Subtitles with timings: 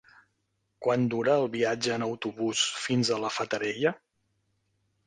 [0.87, 3.97] Quant dura el viatge en autobús fins a la Fatarella?